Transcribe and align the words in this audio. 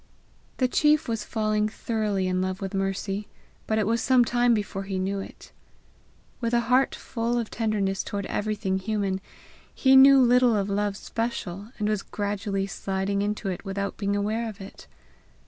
The 0.57 0.67
chief 0.67 1.07
was 1.07 1.23
falling 1.23 1.69
thoroughly 1.69 2.27
in 2.27 2.41
love 2.41 2.59
with 2.59 2.73
Mercy, 2.73 3.27
but 3.67 3.77
it 3.77 3.85
was 3.85 4.01
some 4.01 4.25
time 4.25 4.55
before 4.55 4.81
he 4.85 4.97
knew 4.97 5.19
it. 5.19 5.51
With 6.39 6.55
a 6.55 6.61
heart 6.71 6.95
full 6.95 7.37
of 7.37 7.51
tenderness 7.51 8.03
toward 8.03 8.25
everything 8.25 8.79
human, 8.79 9.21
he 9.71 9.95
knew 9.95 10.19
little 10.19 10.55
of 10.55 10.71
love 10.71 10.97
special, 10.97 11.71
and 11.77 11.87
was 11.87 12.01
gradually 12.01 12.65
sliding 12.65 13.21
into 13.21 13.47
it 13.49 13.63
without 13.63 13.97
being 13.97 14.15
aware 14.15 14.49
of 14.49 14.59
it. 14.59 14.87